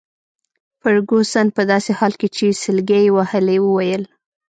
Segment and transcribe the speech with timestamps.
[0.81, 4.03] فرګوسن په داسي حال کي چي سلګۍ يې وهلې وویل.